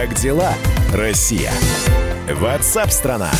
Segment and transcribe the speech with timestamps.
[0.00, 0.54] Как дела,
[0.94, 1.50] Россия?
[2.32, 3.32] Ватсап-страна!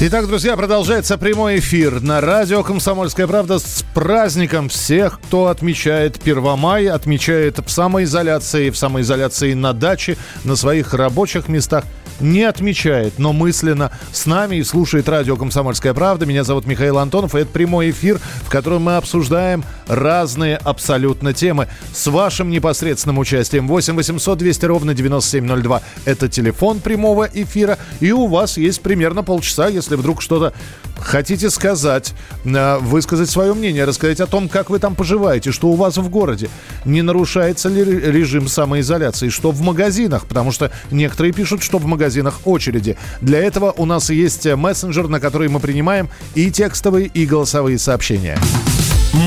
[0.00, 6.86] Итак, друзья, продолжается прямой эфир на радио «Комсомольская правда» с праздником всех, кто отмечает Первомай,
[6.86, 11.82] отмечает в самоизоляции, в самоизоляции на даче, на своих рабочих местах–
[12.22, 16.26] не отмечает, но мысленно с нами и слушает радио «Комсомольская правда».
[16.26, 21.68] Меня зовут Михаил Антонов, и это прямой эфир, в котором мы обсуждаем разные абсолютно темы
[21.92, 23.68] с вашим непосредственным участием.
[23.68, 29.68] 8 800 200 ровно 9702– это телефон прямого эфира, и у вас есть примерно полчаса,
[29.68, 30.52] если вдруг что-то
[31.02, 35.74] хотите сказать, э, высказать свое мнение, рассказать о том, как вы там поживаете, что у
[35.74, 36.48] вас в городе,
[36.84, 42.40] не нарушается ли режим самоизоляции, что в магазинах, потому что некоторые пишут, что в магазинах
[42.44, 42.96] очереди.
[43.20, 48.38] Для этого у нас есть мессенджер, на который мы принимаем и текстовые, и голосовые сообщения.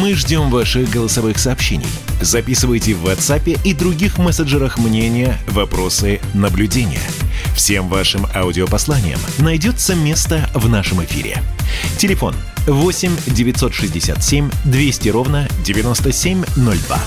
[0.02, 1.88] Мы ждем ваших голосовых сообщений.
[2.22, 7.02] Записывайте в WhatsApp и других мессенджерах мнения, вопросы, наблюдения.
[7.56, 11.42] Всем вашим аудиопосланиям найдется место в нашем эфире.
[11.98, 12.36] Телефон
[12.68, 17.00] 8 967 200 ровно 9702.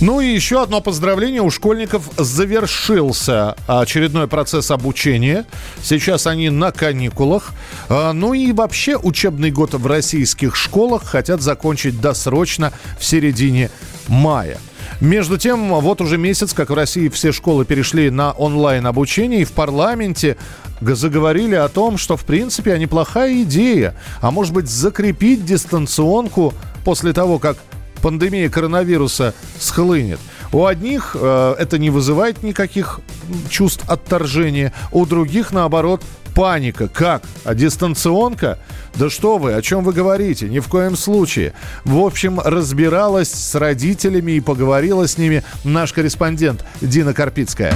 [0.00, 1.40] Ну и еще одно поздравление.
[1.40, 5.44] У школьников завершился очередной процесс обучения.
[5.82, 7.52] Сейчас они на каникулах.
[7.88, 13.70] А, ну и вообще учебный год в российских школах хотят закончить досрочно в середине
[14.08, 14.58] мая.
[15.00, 19.52] Между тем, вот уже месяц, как в России все школы перешли на онлайн-обучение, и в
[19.52, 20.36] парламенте
[20.80, 27.12] заговорили о том, что, в принципе, а неплохая идея, а может быть, закрепить дистанционку после
[27.12, 27.56] того, как
[28.02, 30.20] пандемия коронавируса схлынет.
[30.52, 33.00] У одних э, это не вызывает никаких
[33.48, 36.02] чувств отторжения, у других, наоборот,
[36.34, 36.88] паника.
[36.88, 37.22] Как?
[37.44, 38.58] А дистанционка?
[38.96, 40.48] Да что вы, о чем вы говорите?
[40.48, 41.54] Ни в коем случае.
[41.84, 47.74] В общем, разбиралась с родителями и поговорила с ними наш корреспондент Дина Карпицкая.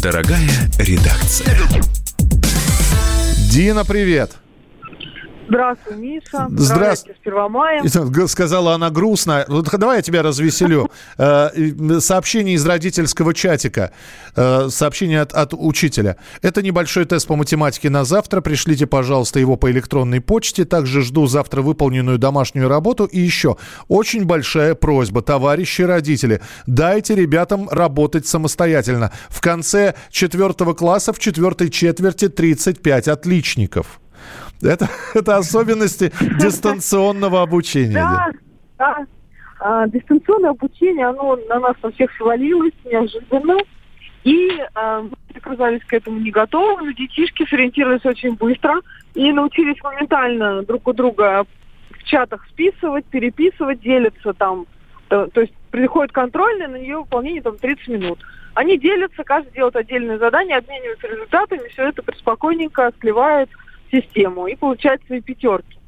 [0.00, 1.58] Дорогая редакция.
[3.50, 4.32] Дина, привет.
[5.50, 6.46] Здравствуй, Миша.
[6.50, 8.28] Здравствуйте, с Первомаем.
[8.28, 9.44] Сказала она грустно.
[9.48, 10.88] Вот давай я тебя развеселю.
[11.18, 11.50] Э,
[12.00, 13.92] сообщение из родительского чатика.
[14.36, 16.16] Э, сообщение от, от учителя.
[16.40, 18.40] Это небольшой тест по математике на завтра.
[18.40, 20.64] Пришлите, пожалуйста, его по электронной почте.
[20.64, 23.04] Также жду завтра выполненную домашнюю работу.
[23.04, 23.56] И еще
[23.88, 29.12] очень большая просьба, товарищи родители, дайте ребятам работать самостоятельно.
[29.28, 33.99] В конце четвертого класса в четвертой четверти 35 отличников.
[34.62, 37.94] Это, это особенности дистанционного обучения.
[37.94, 38.30] Да,
[38.78, 39.06] да.
[39.60, 43.58] А, дистанционное обучение, оно на нас на всех свалилось неожиданно.
[44.24, 46.82] И а, мы оказались к этому не готовы.
[46.84, 48.80] Но детишки сориентировались очень быстро
[49.14, 51.44] и научились моментально друг у друга
[51.90, 54.66] в чатах списывать, переписывать, делиться там.
[55.08, 58.18] То, то есть приходит контрольная, на нее выполнение там 30 минут.
[58.54, 63.48] Они делятся, каждый делает отдельное задание, обмениваются результатами, все это спокойненько сливает
[63.90, 65.78] систему и получать свои пятерки.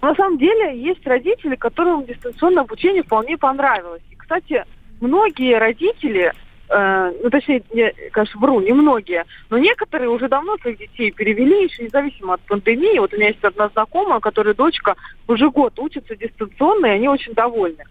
[0.00, 4.02] Но на самом деле есть родители, которым дистанционное обучение вполне понравилось.
[4.10, 4.64] И, кстати,
[5.00, 6.32] многие родители,
[6.68, 11.64] э, ну точнее, я, конечно, вру, не многие, но некоторые уже давно своих детей перевели,
[11.64, 12.98] еще независимо от пандемии.
[12.98, 14.96] Вот у меня есть одна знакомая, которая дочка
[15.28, 17.84] уже год учится дистанционно, и они очень довольны.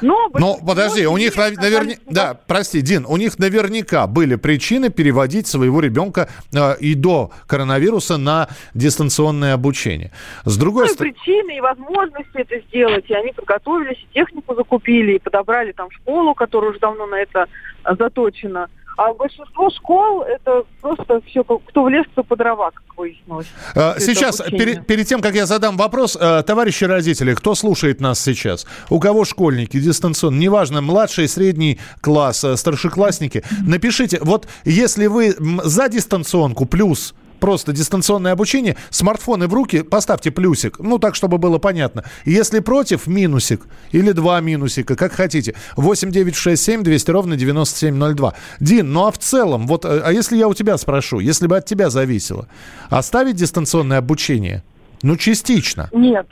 [0.00, 2.00] Но, Но подожди, у них наверняка...
[2.06, 8.16] Да, прости, Дин, у них наверняка были причины переводить своего ребенка э, и до коронавируса
[8.16, 10.12] на дистанционное обучение.
[10.44, 11.14] С другой ну, стороны...
[11.14, 13.04] причины и возможности это сделать.
[13.08, 17.46] И они подготовились, и технику закупили, и подобрали там школу, которая уже давно на это
[17.84, 18.68] заточена.
[18.96, 23.46] А большинство школ это просто все, кто в лес, кто по дрова, как выяснилось.
[23.74, 28.20] А, сейчас, перед, перед тем, как я задам вопрос, э, товарищи родители, кто слушает нас
[28.20, 28.66] сейчас?
[28.90, 35.88] У кого школьники, дистанционно, неважно, младший, средний класс, э, старшеклассники, напишите, вот если вы за
[35.88, 42.04] дистанционку плюс просто дистанционное обучение, смартфоны в руки, поставьте плюсик, ну так, чтобы было понятно.
[42.24, 45.56] Если против, минусик или два минусика, как хотите.
[45.76, 48.34] 8 9 6 7 200 ровно 9702.
[48.60, 51.56] Дин, ну а в целом, вот, э, а если я у тебя спрошу, если бы
[51.56, 52.46] от тебя зависело,
[52.90, 54.62] оставить дистанционное обучение?
[55.02, 55.88] Ну, частично.
[55.92, 56.28] Нет.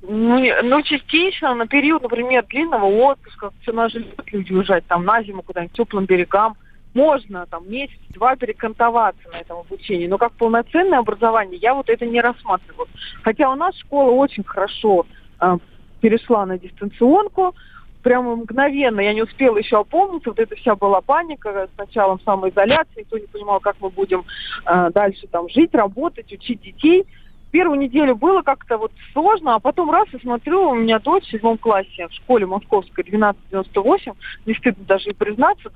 [0.00, 3.88] Ну, ну, частично, на период, например, длинного отпуска, все на
[4.32, 6.56] люди уезжать там на зиму куда-нибудь теплым берегам,
[6.94, 12.20] можно там месяц-два перекантоваться на этом обучении, но как полноценное образование я вот это не
[12.20, 12.88] рассматриваю.
[13.22, 15.06] Хотя у нас школа очень хорошо
[15.40, 15.58] э,
[16.00, 17.54] перешла на дистанционку,
[18.02, 23.00] прямо мгновенно, я не успела еще опомниться, вот это вся была паника с началом самоизоляции,
[23.00, 24.24] никто не понимал, как мы будем
[24.66, 27.06] э, дальше там жить, работать, учить детей.
[27.50, 31.30] Первую неделю было как-то вот сложно, а потом раз и смотрю, у меня дочь в
[31.30, 34.12] седьмом классе в школе московской 1298,
[34.46, 35.70] не стыдно даже и признаться,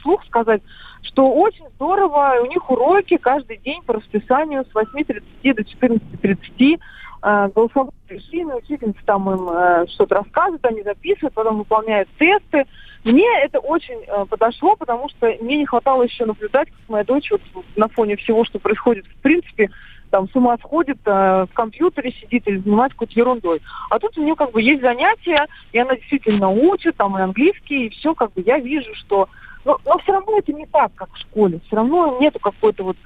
[0.00, 0.62] вслух сказать,
[1.02, 6.78] что очень здорово, у них уроки каждый день по расписанию с 8.30 до 14.30,
[7.22, 12.64] э, голосовом режиме, учительница там им э, что-то рассказывает, они записывают, потом выполняют тесты.
[13.04, 17.30] Мне это очень э, подошло, потому что мне не хватало еще наблюдать, как моя дочь
[17.30, 17.40] вот
[17.76, 19.70] на фоне всего, что происходит в принципе,
[20.10, 23.62] там с ума сходит, э, в компьютере сидит или занимается какой-то ерундой.
[23.90, 27.86] А тут у нее как бы есть занятия, и она действительно учит, там и английский,
[27.86, 29.28] и все, как бы я вижу, что...
[29.64, 31.60] Но, но все равно это не так, как в школе.
[31.66, 32.96] Все равно нету какой-то вот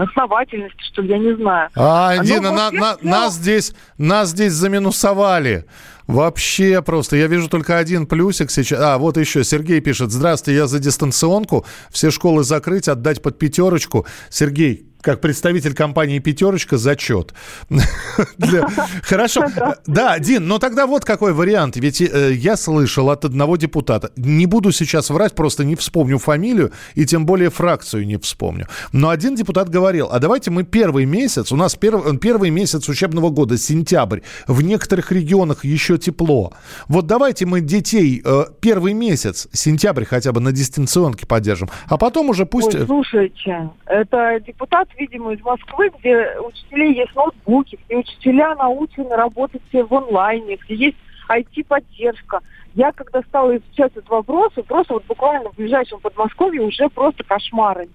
[0.00, 1.68] основательности, что ли, я не знаю.
[1.76, 5.66] А, ну, Дина, на, на, нас, здесь, нас здесь заминусовали.
[6.06, 7.16] Вообще просто.
[7.16, 8.80] Я вижу только один плюсик сейчас.
[8.80, 9.44] А, вот еще.
[9.44, 10.10] Сергей пишет.
[10.10, 11.66] Здравствуйте, я за дистанционку.
[11.90, 14.06] Все школы закрыть, отдать под пятерочку.
[14.30, 17.34] Сергей, как представитель компании «Пятерочка» зачет.
[19.02, 19.46] Хорошо.
[19.86, 21.76] Да, Дин, но тогда вот какой вариант.
[21.76, 26.72] Ведь э, я слышал от одного депутата, не буду сейчас врать, просто не вспомню фамилию
[26.94, 28.66] и тем более фракцию не вспомню.
[28.92, 33.56] Но один депутат говорил, а давайте мы первый месяц, у нас первый, месяц учебного года,
[33.56, 36.52] сентябрь, в некоторых регионах еще тепло.
[36.88, 42.30] Вот давайте мы детей э, первый месяц, сентябрь хотя бы на дистанционке поддержим, а потом
[42.30, 42.74] уже пусть...
[42.74, 48.54] Ой, слушайте, это депутат ребят, видимо, из Москвы, где у учителей есть ноутбуки, где учителя
[48.54, 50.96] научены работать в онлайне, где есть
[51.28, 52.40] IT-поддержка.
[52.74, 57.88] Я когда стала изучать этот вопрос, просто вот буквально в ближайшем Подмосковье уже просто кошмары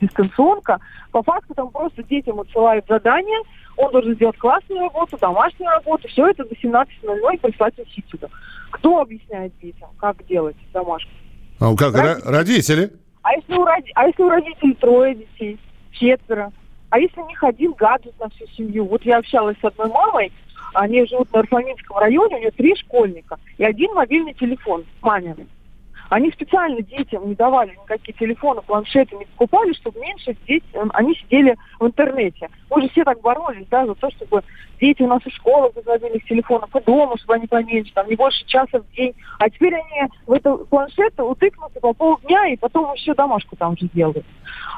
[0.00, 0.78] дистанционка.
[1.10, 3.40] По факту там просто детям отсылают задания,
[3.76, 8.30] он должен сделать классную работу, домашнюю работу, все это до 17.00 прислать учителю.
[8.70, 11.10] Кто объясняет детям, как делать домашку?
[11.60, 12.30] А как родители?
[12.30, 12.90] родители?
[13.22, 15.58] А если, у, а если у родителей трое детей?
[15.94, 16.52] Четверо.
[16.90, 18.84] А если у них один гаджет на всю семью?
[18.84, 20.32] Вот я общалась с одной мамой,
[20.74, 25.48] они живут на Арфаминском районе, у нее три школьника и один мобильный телефон мамин.
[26.10, 31.14] Они специально детям не давали никакие телефоны, планшеты не покупали, чтобы меньше дети, эм, они
[31.14, 32.50] сидели в интернете.
[32.70, 34.42] Мы же все так боролись, да, за то, чтобы
[34.80, 38.16] дети у нас из школы без мобильных телефонов, и дома, чтобы они поменьше, там, не
[38.16, 39.14] больше часа в день.
[39.38, 43.88] А теперь они в эту планшет утыкнутся по полдня, и потом еще домашку там же
[43.94, 44.26] делают.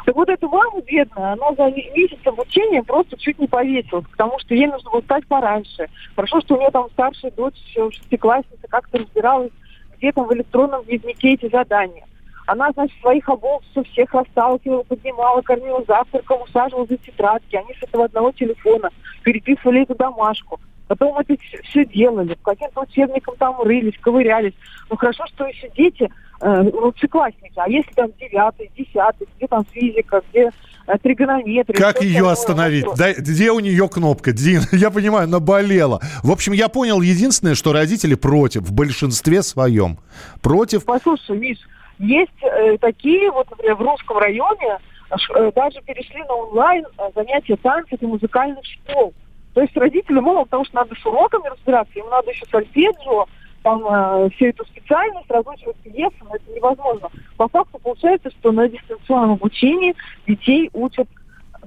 [0.04, 4.54] Так вот эта мама бедная, она за месяц обучения просто чуть не повесилась, потому что
[4.54, 5.88] ей нужно было встать пораньше.
[6.14, 9.50] Хорошо, что у нее там старшая дочь, шестиклассница, как-то разбиралась
[9.98, 12.04] где там в электронном дневнике эти задания.
[12.46, 17.56] Она, значит, своих оболтусов всех расталкивала, поднимала, кормила завтраком, усаживала за тетрадки.
[17.56, 18.90] Они с этого одного телефона
[19.24, 20.60] переписывали эту домашку.
[20.86, 21.34] Потом это
[21.64, 24.54] все делали, по каким-то учебникам там рылись, ковырялись.
[24.88, 26.08] Ну хорошо, что еще дети,
[26.40, 30.52] э, ну, циклассники, а если там девятый, десятый, где там физика, где
[30.86, 31.76] э, тригонометрия.
[31.76, 32.86] Как ее остановить?
[32.96, 34.32] Да, где у нее кнопка?
[34.32, 36.00] Дин, я понимаю, наболела.
[36.22, 39.98] В общем, я понял единственное, что родители против, в большинстве своем.
[40.42, 40.84] Против...
[40.84, 41.58] Послушай, Миш,
[41.98, 44.78] есть э, такие, вот, например, в русском районе
[45.10, 49.14] э, даже перешли на онлайн э, занятия танцев и музыкальных школ.
[49.54, 53.26] То есть родители, мало того, что надо с уроками разбираться, им надо еще сольфеджио,
[53.66, 57.08] там э, всю эту специальность разучивать пьесы, но это невозможно.
[57.36, 59.92] По факту получается, что на дистанционном обучении
[60.28, 61.08] детей учат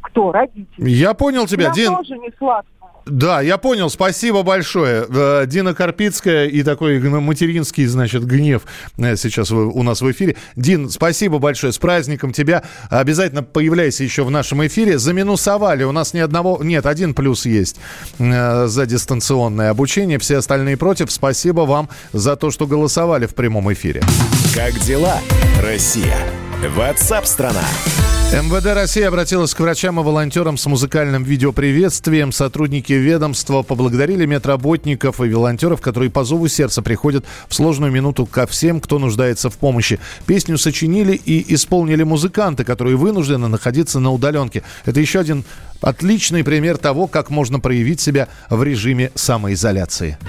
[0.01, 0.31] кто?
[0.31, 0.89] Родители.
[0.89, 1.95] Я понял тебя, Нам Дин.
[1.97, 2.71] тоже не сладко.
[3.05, 5.05] Да, я понял, спасибо большое.
[5.09, 8.63] Э, Дина Карпицкая и такой материнский, значит, гнев
[8.97, 10.35] э, сейчас у нас в эфире.
[10.55, 12.63] Дин, спасибо большое, с праздником тебя.
[12.89, 14.97] Обязательно появляйся еще в нашем эфире.
[14.97, 17.77] Заминусовали, у нас ни одного, нет, один плюс есть
[18.19, 21.11] э, за дистанционное обучение, все остальные против.
[21.11, 24.01] Спасибо вам за то, что голосовали в прямом эфире.
[24.53, 25.19] Как дела,
[25.61, 26.17] Россия?
[26.75, 27.63] Ватсап-страна!
[28.31, 32.31] МВД России обратилась к врачам и волонтерам с музыкальным видеоприветствием.
[32.31, 38.45] Сотрудники ведомства поблагодарили медработников и волонтеров, которые по зову сердца приходят в сложную минуту ко
[38.45, 39.99] всем, кто нуждается в помощи.
[40.27, 44.61] Песню сочинили и исполнили музыканты, которые вынуждены находиться на удаленке.
[44.85, 45.43] Это еще один
[45.81, 50.19] отличный пример того, как можно проявить себя в режиме самоизоляции.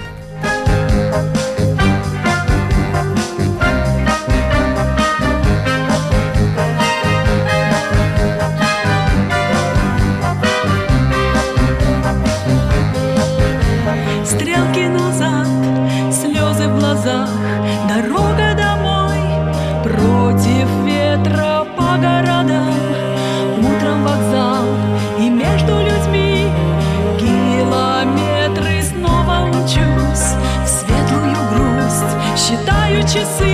[33.11, 33.50] Часы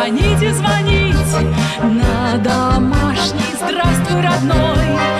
[0.00, 1.16] звонить и звонить
[1.82, 3.54] на домашний.
[3.54, 5.19] Здравствуй, родной,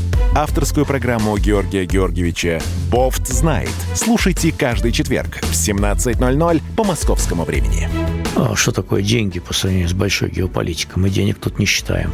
[0.33, 3.69] Авторскую программу Георгия Георгиевича «Бофт знает».
[3.95, 7.89] Слушайте каждый четверг в 17.00 по московскому времени.
[8.37, 11.01] А Что такое деньги по сравнению с большой геополитикой?
[11.03, 12.11] Мы денег тут не считаем.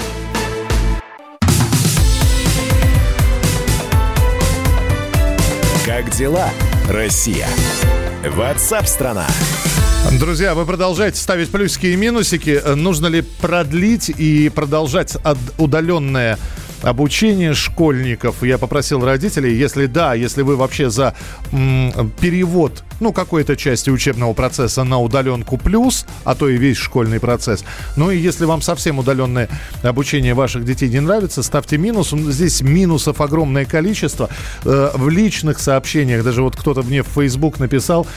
[5.86, 6.50] Как дела,
[6.90, 7.48] Россия?
[8.36, 9.26] Ватсап-страна!
[10.20, 12.62] Друзья, вы продолжаете ставить плюсики и минусики.
[12.76, 16.38] Нужно ли продлить и продолжать от- удаленное
[16.82, 18.44] обучение школьников?
[18.44, 21.14] Я попросил родителей, если да, если вы вообще за
[21.52, 27.20] м, перевод, ну, какой-то части учебного процесса на удаленку плюс, а то и весь школьный
[27.20, 27.64] процесс.
[27.96, 29.50] Ну и если вам совсем удаленное
[29.84, 32.12] обучение ваших детей не нравится, ставьте минус.
[32.12, 34.30] Здесь минусов огромное количество.
[34.66, 38.08] Э, В личных сообщениях, даже вот кто-то мне в Facebook написал,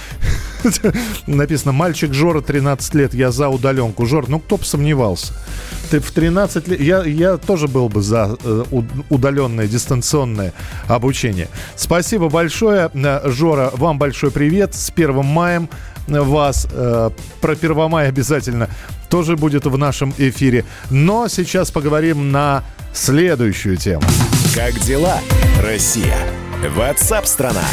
[1.26, 4.06] написано, мальчик Жора, 13 лет, я за удаленку.
[4.06, 5.34] Жор, ну кто бы сомневался?
[5.90, 6.80] Ты в 13 лет...
[6.80, 8.59] Я, я тоже был бы за э,
[9.10, 10.52] удаленное, дистанционное
[10.88, 11.48] обучение.
[11.76, 13.70] Спасибо большое, э, Жора.
[13.74, 14.74] Вам большой привет.
[14.74, 15.68] С 1 маем
[16.06, 16.66] вас.
[16.70, 18.68] э, Про 1 мая обязательно
[19.08, 20.64] тоже будет в нашем эфире.
[20.90, 22.62] Но сейчас поговорим на
[22.92, 24.02] следующую тему.
[24.54, 25.18] Как дела,
[25.62, 26.16] Россия?
[26.76, 27.64] Ватсап-страна!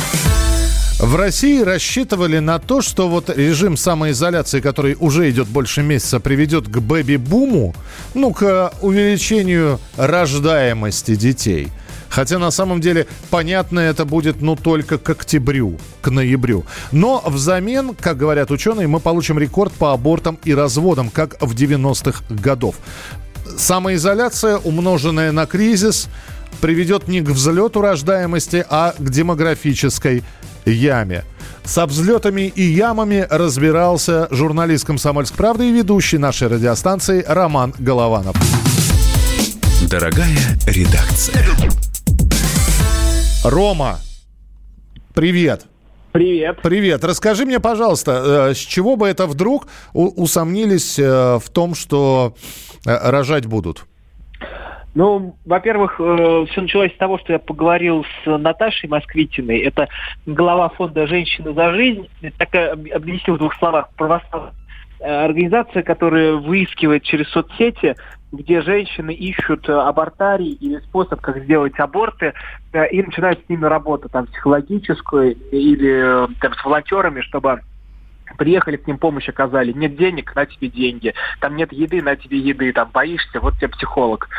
[0.99, 6.67] В России рассчитывали на то, что вот режим самоизоляции, который уже идет больше месяца, приведет
[6.67, 7.75] к бэби-буму,
[8.15, 11.67] ну, к увеличению рождаемости детей.
[12.09, 16.65] Хотя на самом деле понятно это будет ну только к октябрю, к ноябрю.
[16.91, 22.23] Но взамен, как говорят ученые, мы получим рекорд по абортам и разводам, как в 90-х
[22.29, 22.75] годов.
[23.55, 26.07] Самоизоляция, умноженная на кризис,
[26.59, 30.23] приведет не к взлету рождаемости, а к демографической
[30.69, 31.23] яме.
[31.63, 38.35] Со взлетами и ямами разбирался журналист «Комсомольской правды» и ведущий нашей радиостанции Роман Голованов.
[39.89, 41.45] Дорогая редакция.
[43.43, 43.99] Рома,
[45.13, 45.65] привет.
[46.11, 46.57] Привет.
[46.63, 47.03] Привет.
[47.03, 52.35] Расскажи мне, пожалуйста, э, с чего бы это вдруг усомнились э, в том, что
[52.85, 53.85] э, рожать будут?
[54.95, 59.59] Ну, во-первых, все началось с того, что я поговорил с Наташей Москвитиной.
[59.59, 59.87] Это
[60.25, 62.07] глава фонда «Женщины за жизнь».
[62.21, 64.53] Это такая, об- объясню в двух словах, православная
[64.99, 67.95] э, организация, которая выискивает через соцсети,
[68.31, 72.33] где женщины ищут э, абортарий или способ, как сделать аборты,
[72.73, 77.61] э, и начинают с ними работу, там, психологическую или э, там, с волонтерами, чтобы
[78.37, 79.73] приехали к ним, помощь оказали.
[79.73, 81.13] Нет денег, на тебе деньги.
[81.41, 82.71] Там нет еды, на тебе еды.
[82.71, 84.29] Там боишься, вот тебе психолог.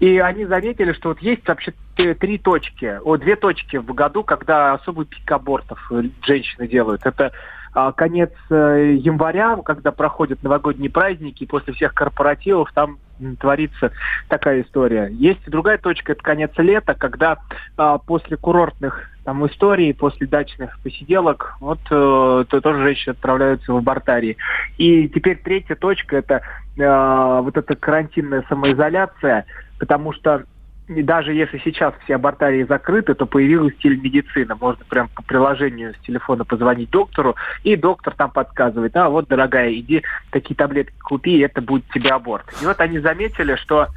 [0.00, 4.74] И они заметили, что вот есть вообще три точки, о, две точки в году, когда
[4.74, 7.04] особый пик абортов э, женщины делают.
[7.04, 7.32] Это
[7.74, 12.98] а, конец э, января, когда проходят новогодние праздники, после всех корпоративов там
[13.38, 13.92] творится
[14.28, 15.08] такая история.
[15.10, 17.38] Есть и другая точка, это конец лета, когда
[17.76, 23.76] а, после курортных там историй, после дачных посиделок, вот э, то тоже женщины отправляются в
[23.76, 24.38] абортарии.
[24.78, 26.40] И теперь третья точка это
[26.78, 29.44] э, вот эта карантинная самоизоляция,
[29.78, 30.44] потому что
[30.88, 34.56] и даже если сейчас все абортарии закрыты, то появилась телемедицина.
[34.58, 39.72] Можно прям по приложению с телефона позвонить доктору, и доктор там подсказывает, а вот, дорогая,
[39.72, 42.46] иди такие таблетки купи, и это будет тебе аборт.
[42.62, 43.88] И вот они заметили, что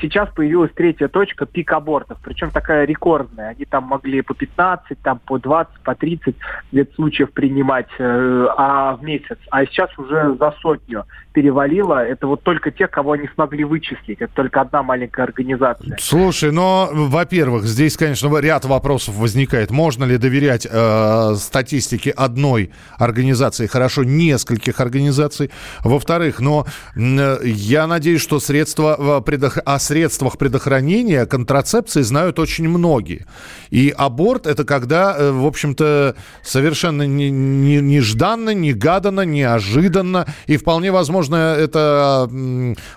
[0.00, 3.50] сейчас появилась третья точка пик абортов, причем такая рекордная.
[3.50, 6.34] Они там могли по 15, там по 20, по 30
[6.72, 12.04] лет случаев принимать э, а в месяц, а сейчас уже за сотню перевалило.
[12.04, 14.20] Это вот только те, кого они смогли вычислить.
[14.20, 15.96] Это только одна маленькая организация.
[16.00, 19.70] Слушай, но, во-первых, здесь, конечно, ряд вопросов возникает.
[19.70, 25.50] Можно ли доверять э, статистике одной организации, хорошо, нескольких организаций?
[25.84, 29.58] Во-вторых, но э, я надеюсь, что средства, э, предох...
[29.64, 33.26] о средствах предохранения контрацепции знают очень многие.
[33.70, 40.92] И аборт– это когда, э, в общем-то, совершенно не, не, нежданно, негаданно, неожиданно, и вполне
[40.92, 42.30] возможно, это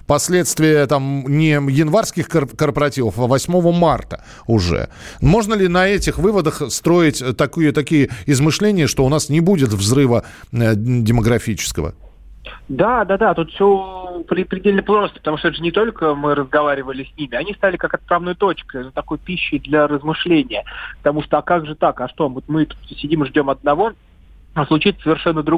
[0.05, 4.89] последствия там не январских кор- корпоративов, а 8 марта уже.
[5.21, 10.23] Можно ли на этих выводах строить такие, такие измышления, что у нас не будет взрыва
[10.51, 11.93] э, демографического?
[12.67, 17.03] Да, да, да, тут все предельно просто, потому что это же не только мы разговаривали
[17.03, 20.63] с ними, они стали как отправной точкой, такой пищей для размышления.
[20.97, 23.93] Потому что, а как же так, а что, вот мы тут сидим и ждем одного,
[24.53, 25.49] а случится совершенно другое.